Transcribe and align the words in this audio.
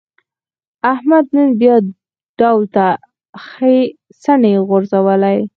احمد 0.93 1.25
نن 1.35 1.49
بیا 1.61 1.75
ډول 2.39 2.61
ته 2.75 2.87
ښې 3.45 3.75
څڼې 4.21 4.53
غورځولې. 4.67 5.39